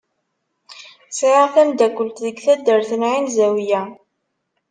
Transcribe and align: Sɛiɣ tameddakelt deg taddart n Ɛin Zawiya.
Sɛiɣ 1.17 1.45
tameddakelt 1.53 2.21
deg 2.25 2.37
taddart 2.45 2.91
n 2.99 3.01
Ɛin 3.09 3.27
Zawiya. 3.35 3.81